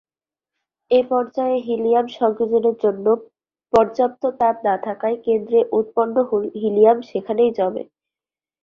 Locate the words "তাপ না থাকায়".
4.39-5.17